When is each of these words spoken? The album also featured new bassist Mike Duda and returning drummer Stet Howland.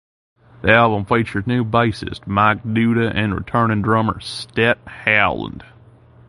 The 0.63 0.71
album 0.73 1.01
also 1.01 1.09
featured 1.13 1.45
new 1.45 1.63
bassist 1.63 2.25
Mike 2.25 2.63
Duda 2.63 3.11
and 3.13 3.35
returning 3.35 3.83
drummer 3.83 4.19
Stet 4.19 4.79
Howland. 4.87 5.63